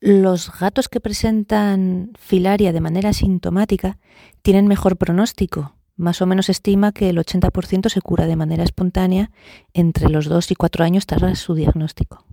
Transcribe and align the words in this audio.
Los 0.00 0.52
gatos 0.60 0.88
que 0.88 1.00
presentan 1.00 2.12
filaria 2.16 2.72
de 2.72 2.80
manera 2.80 3.12
sintomática 3.12 3.98
tienen 4.42 4.68
mejor 4.68 4.96
pronóstico. 4.96 5.74
Más 5.96 6.22
o 6.22 6.26
menos 6.26 6.48
estima 6.48 6.92
que 6.92 7.08
el 7.08 7.18
80% 7.18 7.88
se 7.88 8.00
cura 8.00 8.26
de 8.26 8.36
manera 8.36 8.62
espontánea 8.62 9.32
entre 9.74 10.08
los 10.08 10.26
2 10.26 10.52
y 10.52 10.54
4 10.54 10.84
años 10.84 11.06
tras 11.06 11.40
su 11.40 11.54
diagnóstico. 11.54 12.24